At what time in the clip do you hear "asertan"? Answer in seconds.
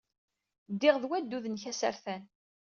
1.71-2.23